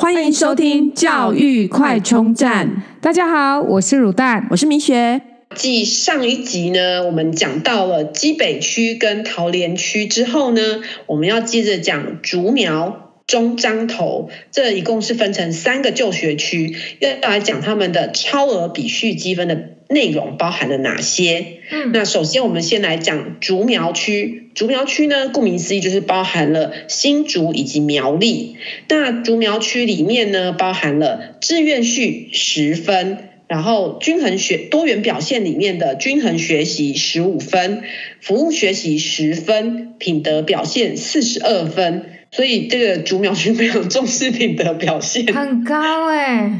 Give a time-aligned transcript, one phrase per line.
[0.00, 2.84] 欢迎收听教育快充站。
[3.00, 5.20] 大家好，我是乳蛋，我是明学。
[5.56, 10.60] 继上一集呢，我们讲到了基北区跟桃园区之后呢，
[11.06, 21.60] 我们要接着讲竹苗、中彰投，这一共是分成三个就学区，要来讲他们的超额比序积分的内容包含了哪些？
[21.70, 24.50] 嗯，那首先我们先来讲竹苗区。
[24.54, 28.56] 竹苗区呢，顾名思义就是包含了新竹以及苗栗。
[28.88, 37.82] 那竹苗区里面呢，包含了志愿序十分，然后均衡学多元表现里面的均衡学习十五分，
[38.20, 42.06] 服务学习十分，品德表现四十二分。
[42.32, 46.52] 所以这个竹苗区非常重视品德表现，很高哎、欸，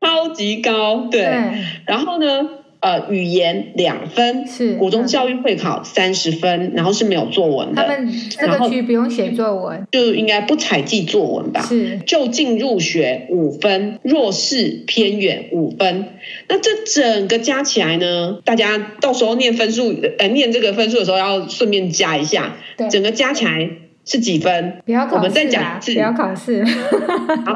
[0.00, 1.08] 超级高。
[1.10, 1.32] 对，对
[1.86, 2.48] 然后呢？
[2.86, 7.82] 呃，语言两分，是国中教育会考三十分，然后是没有作文的。
[7.82, 11.60] 他们这个区不用写作文，就应该不采计作文吧？
[11.62, 16.10] 是就近入学五分，弱势偏远五分。
[16.48, 18.38] 那这整个加起来呢？
[18.44, 23.68] 大家到时候念分数，呃，念这个分数的时候要顺便加一下，对整个加起来。
[24.06, 24.80] 是几分？
[24.86, 25.92] 不要考试，我们再讲一次。
[25.92, 26.64] 不要考试。
[26.64, 27.54] 好，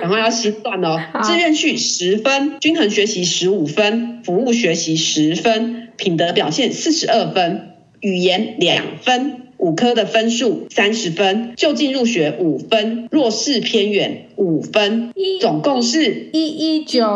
[0.00, 0.98] 然后要心算哦。
[1.22, 9.42] 志愿序十分，均衡学习十五分，服务学习十分，品德表现四十二分，语言两分。
[9.56, 17.06] 五科的分数三十分，就近入学五分，弱势偏远五分，总共是一一九，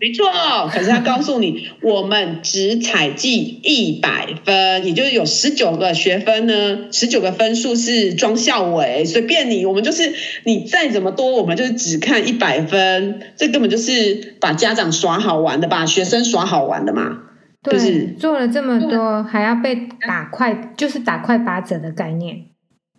[0.00, 0.26] 没错。
[0.72, 17.18] 可是他告诉你，我们只采计一百分，也就是有十九个学分呢，十九个分数是装校委，随便你，我们就是你再怎么多，我们就是只看一百分，这根本就是把家长耍好玩的，把学生耍好玩的嘛。
[17.62, 22.46] 对，就是做了这么多，还要被打快，就是打快八折的概念。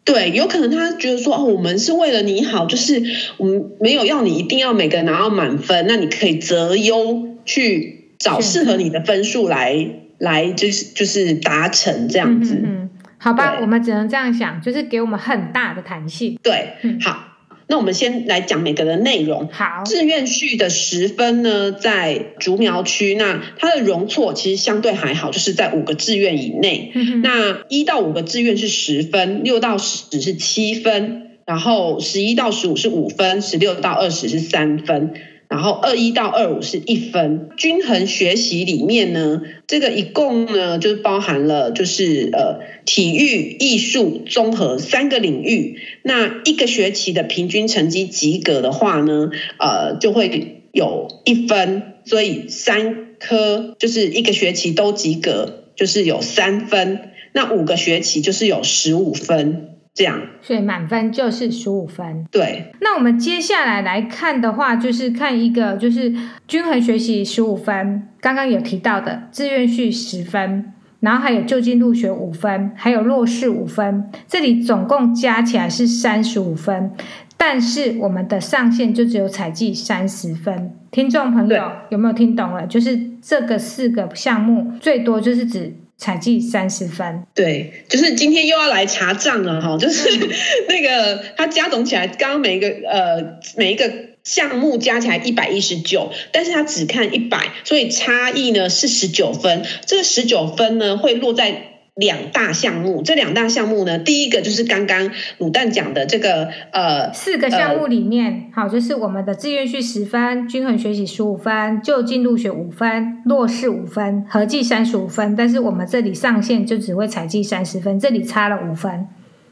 [0.03, 3.01] 对，有可能他觉得说，哦，我们是为了你好，就是
[3.37, 12.55] 我们没有要你一定要每个人拿到满分，那你可以择优去找适合你的分数来来，就是就是达成这样子。
[12.55, 12.89] 嗯，嗯，
[13.19, 16.37] 好吧，我们只能这样想，就是给我们很大的弹性。
[16.43, 17.30] 对，嗯，好。
[17.71, 19.47] 那我们先来讲每个的内容。
[19.49, 26.91] 好，志愿序的十分呢，在竹苗区，那它的容错其实相对还好，就是在五个志愿以内。
[26.93, 35.13] 嗯、那一到五个志愿是十分，六到十是七分，然后十一到十五是五分，十六到二十是三分。
[35.51, 45.77] 然后二一到二五是一分，均衡学习里面呢，这个一共呢就包含了就是呃体育、艺术、综合三个领域。
[46.03, 49.29] 那一个学期的平均成绩及格的话呢，
[49.59, 57.11] 呃就会有一分，所以三科就是一个学期都及格，就是有三分。
[57.33, 59.70] 那五个学期就是有十五分。
[59.93, 62.25] 这样，所以满分就是十五分。
[62.31, 66.13] 对，那我们接下来来看的话，就是看一个，就是
[66.47, 70.71] 均衡学习十五分，刚刚有提到的志愿序十分，
[71.01, 76.91] 然后还有就近入学五分，还有弱势五分，这里总共加起来是三十五分，
[77.35, 80.71] 但是我们的上限就只有采计三十分。
[80.89, 82.65] 听众朋友有没有听懂了？
[82.65, 85.75] 就是这个四个项目最多就是指。
[86.01, 90.09] 采计三十分，对，就是今天又要来查账了哈，就是
[90.67, 101.67] 那个他加总起来，刚刚每一个呃每一个项目加起来一百一十九，但是他只看一百，所以差异呢是十九分，这个十九分呢会落在。
[102.01, 115.35] 两大项目，这两大项目呢，第一个就是刚刚卤蛋讲的这个呃，四个项目里面，呃、好，就是我们的志愿序十分，均衡学习十五分，就近入学五分，弱势五分，合计三十五分。
[115.35, 119.07] 但是我们这里上限就只会采计三十分，这里差了五分，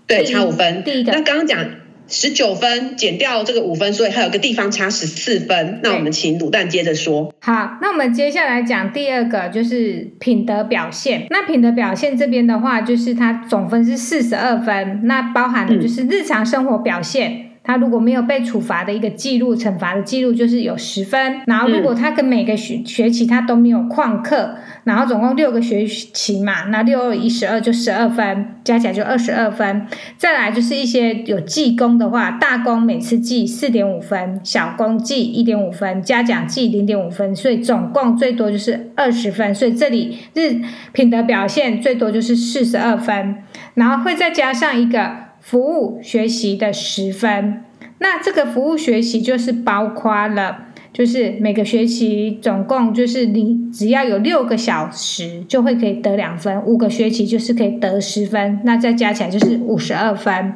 [0.08, 0.84] 对，差五分。
[0.84, 1.64] 第一个，那刚刚讲。
[2.10, 5.80] 十九分减掉这个五分，所以还有个地方差十四分。
[5.84, 7.34] 那我们请卤蛋接着说。
[7.40, 11.28] 好，那我们接下来讲第二个，就是品德表现。
[11.30, 17.32] 那品德表现这边的话，就是它总分是四十二分，那包含的就是日常生活表现。
[17.32, 21.40] 嗯他如果没有被处罚的一个记录，惩罚的记录就是有十分。
[21.46, 24.56] 然后如果他跟每个学学期他都没有旷课，
[24.86, 29.86] 然后总共六个学期嘛，那六二一十二就十二分，加起来就二十二分。
[30.18, 39.54] 再来就是一些有记功的话，大功每次记四点五分，小功记一点五分，嘉奖记零点五分，所以总共最多就是二十分。
[39.54, 40.60] 所以这里日
[40.92, 43.36] 品德表现最多就是四十二分，
[43.76, 45.29] 然后会再加上一个。
[45.50, 47.64] 服务学习的十分，
[47.98, 60.54] 那这个服务学习就是包括了，就是每个学期总共就是你只要有六个小时就会可以得两分，五个学期就是可以得十分，那再加起来就是五十二分。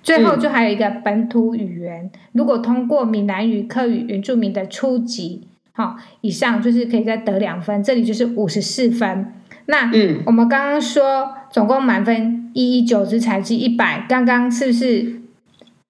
[0.00, 9.26] 最后就还有一个本土语言，嗯、如果通过闽南语、客语、原住民的初级，好，以上就是可以再得两分，这里就是五十四分。
[9.66, 15.20] 那嗯，我们刚刚说总共满分一一九只采集一百，刚刚是不是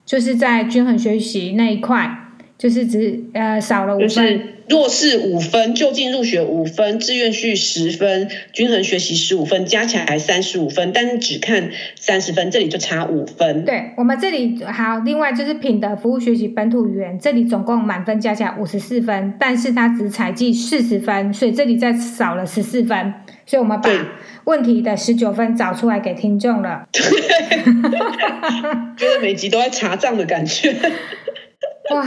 [0.05, 2.26] 就是在均衡学习那一块，
[2.57, 4.09] 就是只呃少了五分？
[4.09, 13.63] 就是弱势五分，就近入学五分，志愿序十分，均衡学习十五分，加起来三十五分，但是只看三十分，这里就差五分。
[13.63, 23.13] 对，我们这里好，另外就是品德服务学习本土语言，这里总共满分加起来五十四分，但是它只采计四十分，所以这里再少了十四分，
[23.45, 23.89] 所以我们把
[24.43, 26.89] 问题的十九分找出来给听众了。
[26.91, 27.03] 对，
[28.97, 30.75] 觉 得每集都在查账的感觉。
[31.91, 32.05] 哇。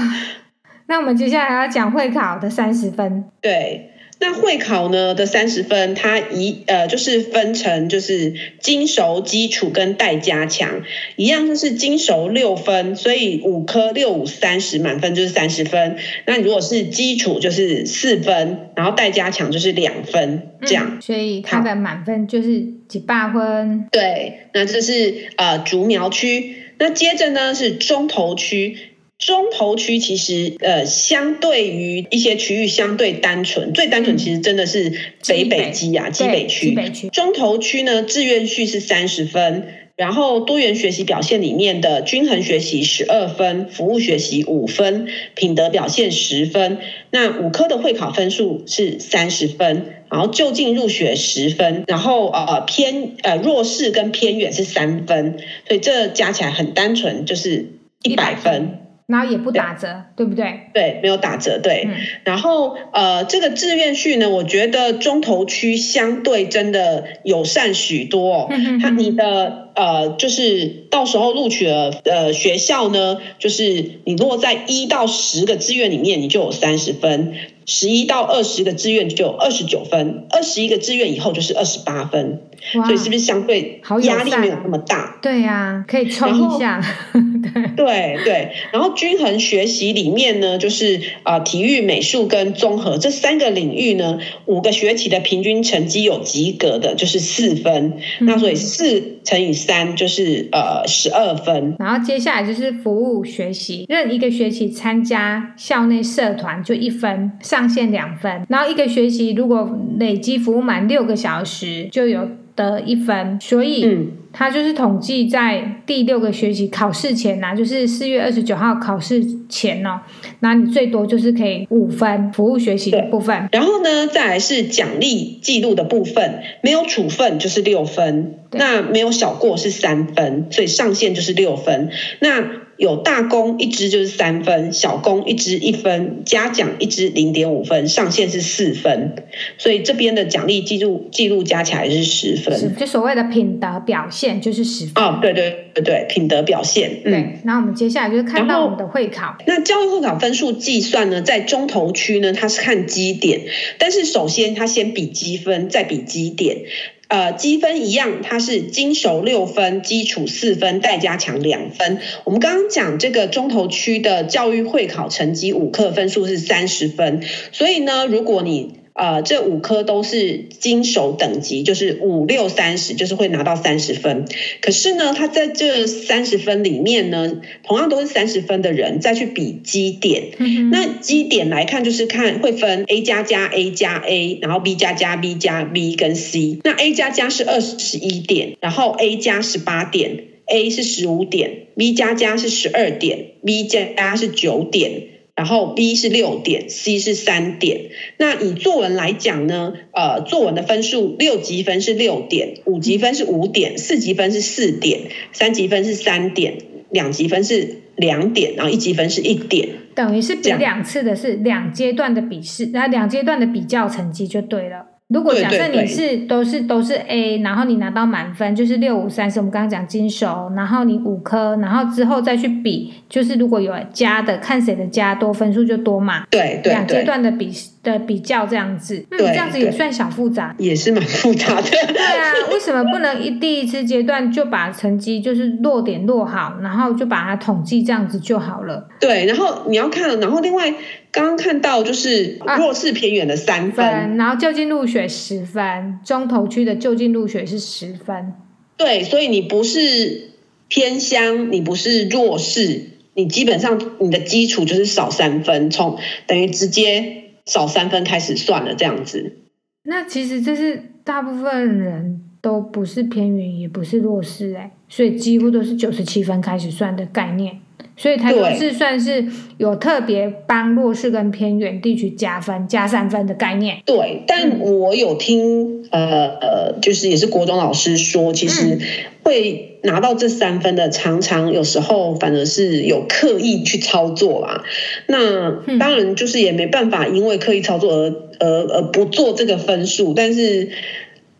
[0.90, 3.22] 那我们接下来要讲会考的三十分。
[3.40, 10.82] 对，那会考呢的三十分，它一呃就是分成就是精熟、基础跟待加强，
[11.14, 15.96] 一样就是精熟六分，所以五科六五三十满分就是三十分。
[16.26, 20.96] 那如果是基础就是四分，然后待加强就是两分，这样。
[20.96, 23.86] 嗯，所以它的满分就是几百分。
[23.92, 28.76] 对，那这是呃竹苗区，那接着呢是中投区。
[29.20, 34.92] 中投区其实呃，相对于一些区域相对单纯，最单纯其实真的是
[35.28, 36.74] 北北基啊，基北区。
[37.12, 46.78] 中投区呢，志愿序是三十分，然后多元学习表现里面的均衡学习十二分，服务学习五分，品德表现十分。
[47.10, 55.38] 那五科的会考分数是三十分，然后就近入学十分，然后呃偏呃弱势跟偏远是三分，
[55.68, 57.66] 所以这加起来很单纯，就是
[58.02, 58.78] 一百分。
[59.10, 60.60] 然后也不打折，对，对不对？
[60.72, 61.82] 对，没有打折，对。
[61.86, 68.48] 嗯、然后呃，这个志愿序呢，我觉得中投区相对真的友善许多哦。
[68.80, 77.32] 它你的呃，就是到时候录取了呃学校呢，就是你落在一到十个志愿里面，你就有三十分；
[77.66, 82.42] 十一到二十个志愿就有二十九分；二十一个志愿以后就是二十八分。
[82.74, 85.18] 哇所以是不是相对压力没有那么大？
[85.22, 86.78] 对呀、啊，可以冲一下。
[87.74, 97.94] 对对对，然后均衡学习里面呢，就是啊、呃，体育、美术跟综合这三个领域呢，五个学期的平均成绩有及格的，就是四分。
[98.20, 101.76] 嗯、那所以四乘以三就是呃十二分。
[101.78, 108.46] 然后接下来就是服务学习，任一个学期参加校内社团就一分，上限两分。
[108.48, 112.28] 然后一个学期如果累积服务满六个小时，就有。
[112.60, 113.86] 得一分，所以
[114.32, 120.00] 他就是统计在第六个学期考试前呐、啊，就是四月二十九号考试前哦，
[120.40, 123.48] 那你最多就是可以五分服务学习的部分。
[123.50, 131.90] 然后呢，再来是奖励记录的部分，没有处分就是六分，对那没有小过是三分，所以上限就是六分。
[132.20, 132.44] 那
[132.80, 139.14] 有大功一支就是三分，小功一支一分，嘉奖一支零点五分，上限是四分，
[139.58, 145.04] 所以这边的奖励记录记录加起来是十分，就所谓的品德表现就是十分。
[145.04, 147.02] 哦，对对对对，品德表现。
[147.04, 149.36] 对，嗯、那我们接下来就是看到我们的会考。
[149.46, 153.42] 那教育会考分数计算呢，在中投区呢，它是看基点，
[153.78, 156.62] 但是首先它先比积分，再比基点。
[157.10, 161.98] 呃，积分一样，它是精熟六分，基础四分，待加强两分。
[162.22, 174.26] 我们刚刚讲这个中投区的教育会考成绩五科分数是三十分，所以呢，如果你呃，这五科都是金手等级，就是五六三十，就是会拿到三十分。
[174.60, 180.32] 可是呢，他在这三十分里面呢，同样都是三十分的人，再去比基点。
[180.38, 186.58] 嗯、那基点来看，就是看会分 A 加加 A 加 A，然后 B 加加 B 加 B 跟 C。
[186.64, 195.09] 那 A 加加是二十一点，然后 A 加十八点，A 是十五点，B 加加是十二点，B 加加是九点。
[195.34, 197.90] 然后 B 是六点，C 是三点。
[198.18, 205.00] 那以作文来讲呢，呃，作文的分数六级分是六点，五级分是五点，四级分是四点，
[205.32, 206.58] 三级分是三点，
[206.90, 209.68] 两级分是两点，然后一级分是一点。
[209.94, 214.86] 等于是比两次的是两阶段的笔试，然后两阶段的比较成绩就对了。
[215.10, 226.24] 如果假设你是都是都是 A，然后你拿到满分，就是六五三十，我们刚刚讲金手，然后你五科，然后之后再去比，就是如果有加的，看谁的加多，分数就多嘛。
[226.30, 226.72] 对对对。
[226.72, 227.52] 两阶段的比
[227.82, 231.62] 的比较这样子，嗯，这样子也算小复杂，也是蛮复杂的。
[231.62, 238.88] 对啊，为什么不能一第一次阶段就把成绩就是落点落好，然后就把它统计这样子就好了？
[239.00, 240.72] 对，然后你要看，然后另外。
[241.12, 248.32] 刚刚看到就是弱势偏远的三分，啊、分，然后就近入学十分，中投区的就近入学是十分。
[248.76, 250.30] 对，所以你不是
[250.68, 259.36] 偏乡，你不是弱势，你基本上你的基础就是少三分，从等于直接少三分开始算了这样子。
[259.82, 267.58] 那其实这是大部分人都不是偏远，也不是弱势哎，所以几乎都是九十七分开始算的概念。
[268.00, 269.26] 所以台中市算是
[269.58, 273.76] 有特别帮弱势跟偏远地区加分加三分的概念。
[273.84, 278.78] 对，但我有听、嗯、呃呃，就是也是国中老师说，其实
[279.22, 284.64] 会拿到这三分的，常常有时候反而是有刻意去操作啦。
[285.06, 290.14] 那当然就是也没办法，因为刻意操作而而而不做这个分数。
[290.14, 290.70] 但是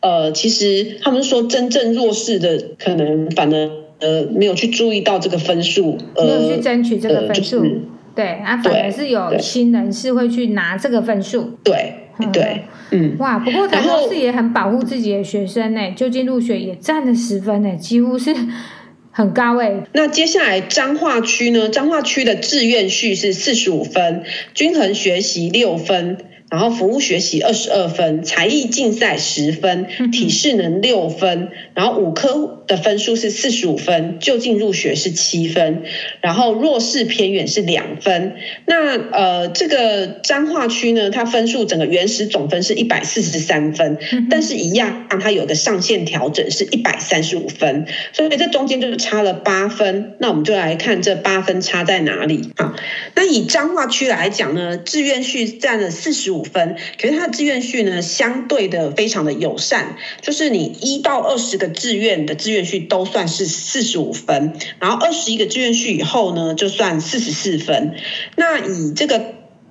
[0.00, 3.80] 呃，其实他们说真正弱势的，可能反而。
[4.00, 7.80] 呃，没有去注意到这个分数，没有去争取这个分数，呃就是、
[8.14, 11.95] 对，啊，反而是有新人是会去拿这个分数，对，
[12.33, 18.35] 对，嗯，哇，不过台中市也很保护自己的学生呢，就近入学也占了十分呢，几乎是
[19.11, 19.83] 很高诶。
[19.92, 21.69] 那接下来彰化区呢？
[21.69, 26.19] 彰化区的志愿序是四十五分，均衡学习六分。
[26.50, 31.50] 然后服务学习二十二分，才艺竞赛十分，体适能六分，
[31.81, 35.85] 然后五科的分数是四十五分，就近入学是七分，
[36.21, 38.35] 然后弱势偏远是两分。
[38.67, 43.97] 那呃，这个彰化区呢，它分数整个原始总分是一百四十三分，
[44.29, 50.17] 但是一样让它有个上限调整是一百三十五分，所以这中间就是差了八分。
[50.19, 52.75] 那我们就来看这八分差在哪里啊？
[53.15, 56.41] 那以彰化区来讲呢，志愿序占了四十五。
[56.41, 67.95] 五分，可是它的志愿序呢，相对的非常的友善，就是你一到二十个志愿的志愿序都算是四十五分，然后二十一个志愿序以后呢，就算四十四分。
[68.37, 69.23] 那以这个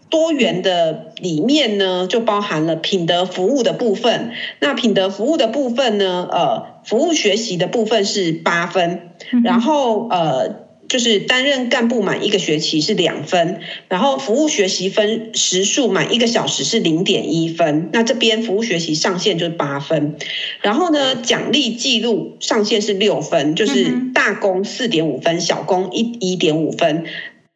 [0.09, 4.31] 多元的里面呢，就包含了品德服务的部分。
[4.59, 9.11] 那品德服务的部分呢，呃，服务学习的部分是八分，
[9.43, 10.68] 然后呃。
[10.89, 17.89] 就是担任干部满一个学期是两分，然后服务学习分时数满一个小时是零点一分。
[17.93, 20.15] 那这边服务学习上限就是八分，
[20.61, 27.05] 然后呢，奖励记录上限是六分，就是大功四点五分，小功一一点五分。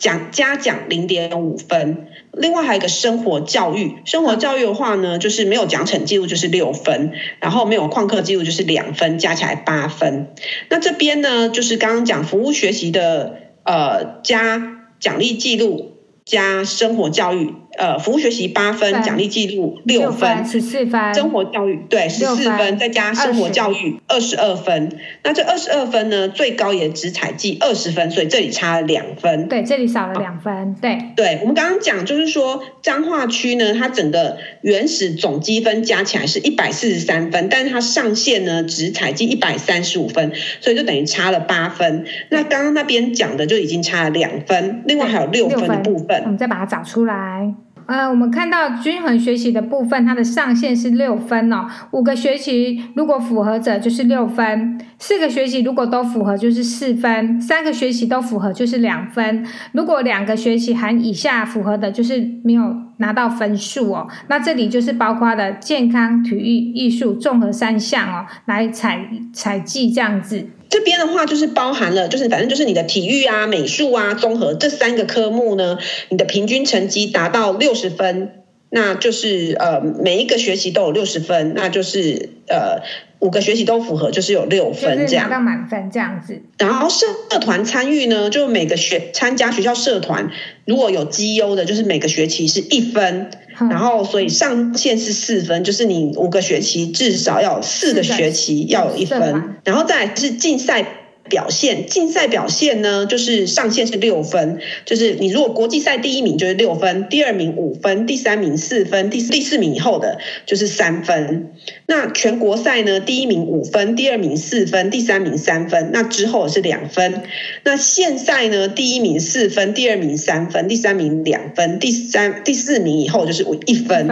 [0.04, 10.36] 奖加奖零点五分，另外还有一个生活教育，生活教育的话呢，就是没有奖惩记录就是六分，然后没有旷课记录就是两分，加起来八分。
[10.68, 15.94] 那这边呢，就是刚刚讲服务学习的，呃，加奖励记录
[16.26, 17.54] 加生活教育。
[17.78, 24.92] 呃，服务学习八分，奖励记录六分，十四分，生活教育对十四分，再加生活教育二十二分。
[25.24, 29.48] 那这二十二分呢，最高也只采计二十分，所以这里差了两分。
[29.48, 30.76] 对，这里少了两分。
[30.82, 42.06] 对，对我们刚刚讲就是说，彰化区呢，它整个原始总积分加起来是一百四十三分，但是它上限呢只采计一百三十五分，所以就等于差了八分。
[42.30, 47.54] 那刚刚那边讲的就已经差了两分，另外还有六分的部分，我们再把它找出来。
[47.86, 51.68] 呃，我们看到均衡学习的部分，它的上限是六分哦。
[51.92, 59.46] 五个学期如果符合者就是六分，四个学期如果都符合就是四分，三个学期都符合就是两分。
[59.74, 62.64] 如果两个学期含以下符合的，就是没有
[62.98, 64.08] 拿到分数哦。
[64.28, 70.48] 那这里就是包括的健康、体育、艺术综合三项哦，来采采集这样子。
[70.70, 75.78] 这边的话就是包含了，就是反正就是你的体育啊、美术啊、综合这三个科目呢，
[76.10, 78.43] 你的平均成绩达到六十分，
[78.76, 82.82] 那就是呃每一个学期都有六十分，那就是呃
[83.20, 86.42] 五个学期都符合，就是有六分这样，到满分这样子。
[86.58, 90.32] 然后社社团参与呢，就每个学参加学校社团，
[90.66, 93.30] 如果有绩优的，就是每个学期是一分。
[93.70, 100.84] 然后，所以上限是四分，就是你五个学期至少要有四个学期要有一分，然后再来是竞赛。
[101.30, 111.52] 表现竞赛表现呢，就是上限是六分，就是你如果国际赛第一名就是六分，第二名五分，第三名四分，第第四名以后的就是三分。
[111.88, 117.24] 那全国赛呢，第一名五分，第二名四分，第三名三分，那之后是两分。
[117.64, 124.08] 那县赛呢，第一名四分，第二名三分，第三名两分，第三第四名以后就是一分。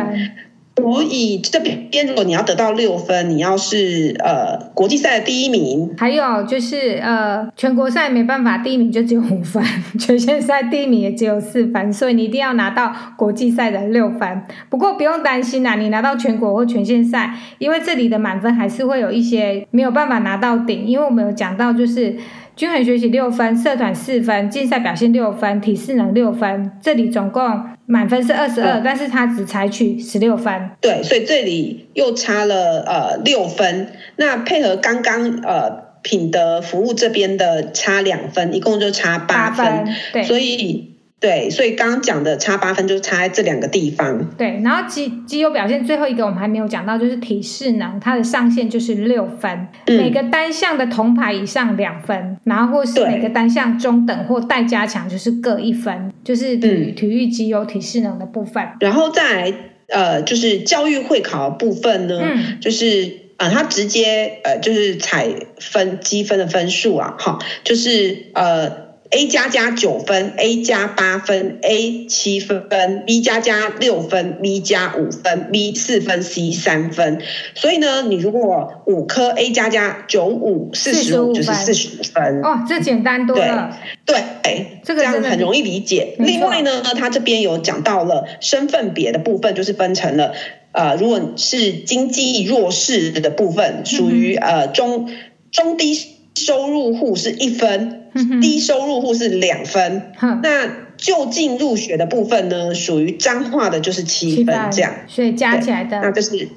[0.81, 9.63] 所以这边，如果你要得到六分，你要是呃国际赛的第一名，还有就是呃全国赛没办法，第一名就只有五分，
[9.99, 14.41] 全县赛第一名也只有四分，所以你一定要拿到国际赛的六分。
[14.69, 22.15] 不过不用担心啦，你拿到全国或全县赛，因为这里的满分还是会有一些没有办法拿到顶，因为我们有讲到就是。
[22.55, 26.71] 均衡学习六分，社团四分，竞赛表现六分，体适能六分。
[26.81, 30.69] 这里总共满分是二十二，但是他只采取十六分。
[30.79, 33.87] 对，所以这里又差了呃六分。
[34.17, 39.87] 那配合刚刚呃品德服务这边的差两分，一共就差八分。
[40.13, 40.90] 对，所以。
[41.21, 44.27] 对，所以刚刚讲的差八分，就是差在这两个地方。
[44.39, 58.67] 对，然后肌肌优表现最后一个我们还没有讲到，就是体适能，它的上限就是六分，嗯、每个单项的铜牌以上两分，然后或是每个单项中等或待加强就是各一分，就是体、嗯、体育肌优体适能的部分。
[58.79, 59.53] 然后再来
[59.89, 65.27] 呃，就是教育会考的部分呢，嗯、就是呃，它直接呃，就是采
[65.59, 68.80] 分积分的分数啊，哈，就是呃。
[69.11, 77.21] A 加加九分，A 加八分，A 七分，B 加加六分，B 加五分，B 四分，C 三分。
[77.53, 82.41] 所以呢，你如果五科 A 加加九五四十五就是四十五分。
[82.41, 83.77] 哦，这简单多了。
[84.05, 86.15] 对，对，这个这样很容易理解。
[86.17, 90.33] 另外呢，他这边有讲到了身份别的部分，就是分成了
[90.71, 95.11] 呃，如果是经济弱势的部分，属于呃中
[95.51, 95.99] 中低
[96.45, 97.97] 收入户是一分。
[98.41, 100.67] 低收入户是两分，嗯、那
[100.97, 106.49] 就近入学的部分呢，属于彰化的就是七分，这样，所以加起来的，那就是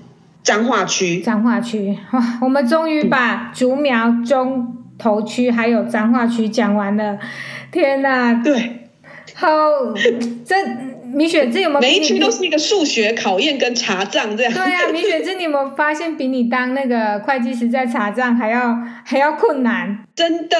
[0.42, 1.20] 彰化区。
[1.20, 7.20] 彰化区，哇，我们终于把竹苗中头区还有彰化区讲完了，
[7.70, 8.42] 天哪！
[8.42, 8.83] 对，
[9.34, 9.48] 好，
[10.46, 10.54] 这。
[11.14, 11.80] 米雪这有没有？
[11.80, 14.52] 每一区都是一个数学考验跟查账这样。
[14.52, 19.96] 对啊，米雪这你有没有发现比你当那个会计师在查账还要还要困难？
[20.16, 20.56] 真的。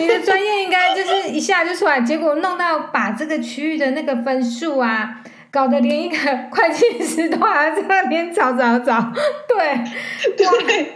[0.00, 6.16] 你的专业应该就是一下就出来，结果弄到把这个区域的那个分数啊，搞得连一个
[6.50, 9.12] 会计师都还要在那边找找找。
[9.46, 10.92] 对， 对，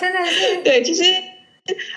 [0.00, 0.62] 真的是。
[0.62, 1.02] 对，其实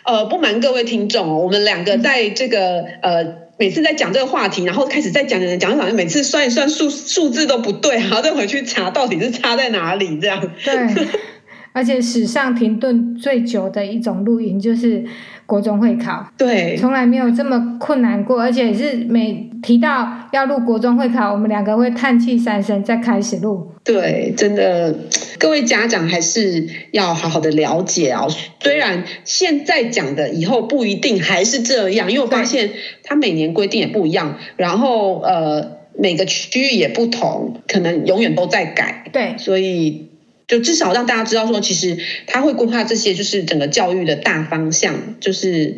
[0.03, 3.46] 呃，不瞒各位听众哦，我们两个在这个、嗯、呃。
[3.59, 10.39] 每次在讲这个话题，然后开始在讲讲讲讲，每次算一算数数字都不对，然后再回去查到底是差在哪里这样。
[10.63, 11.07] 对，
[11.73, 15.03] 而且史上停顿最久的一种录音就是
[15.45, 23.71] 国中会考，对，从来没有这么困难过，而且是每提到要录国中会考，我们两个会叹气三声再开始录。
[23.83, 24.95] 对，真的。
[25.39, 28.27] 各位家长还是要好好的了解哦。
[28.61, 32.71] 虽然现在讲的以后不一定还是这样，因为我发现
[33.03, 39.09] 它每年规定也不一样，然后呃每个区域也不同，可能永远都在改。
[39.13, 40.07] 对，所以。
[40.47, 45.75] 就至少让大家知道说，其实他会规划这些，就是整个教育的大方向，就是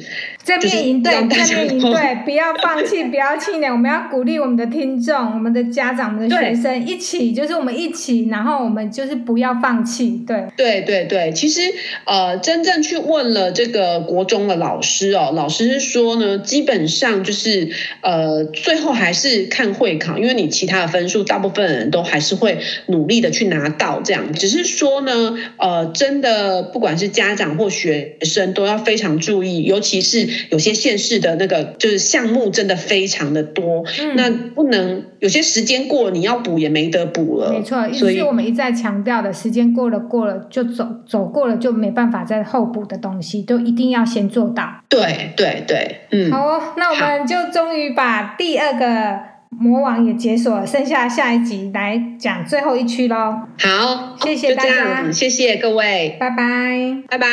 [0.60, 11.32] 正面应对，正面应对，不要放弃， 不要气馁，我们要鼓励我们的听众、我们的家长、我们的学生一起，就是我们一起，然后我们就是不要放弃，对，对对对。
[11.34, 11.62] 其实
[12.06, 24.60] 呃，真正去问了这个国中的老师哦，老师是说呢，基本上就是呃，最后还是看会考，因为你其他的分数，大部分人都还是会努力的去拿到，这样只是。
[24.60, 37.52] 是说呢，呃，真的，不管是家长或学生，都要非常注意，尤其是有些县市的那个，就是项目真的非常的多，嗯、那不能有些时间过了，你要补也没得补了。
[37.52, 44.82] 没错，所以我们一再强调的，时间过了过了就走，走过了就没办法再后补的东西，都一定要先做到。
[44.88, 46.32] 对对对，嗯。
[46.32, 49.39] 好哦，那我们就终于把第二个。
[49.50, 53.42] 魔王也解锁了，剩下下一集来讲最后一区喽。
[53.60, 57.28] 好，谢谢大家，谢谢各位，拜拜，拜拜。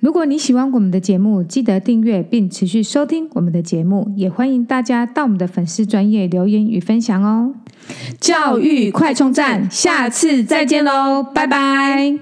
[0.00, 7.54] 如果你喜欢我们的节目，记得订阅并持续收听我们的节目，也欢迎大家到我们的粉丝专业留言与分享哦。
[8.20, 12.18] 教育快充站，下次再见喽，拜拜。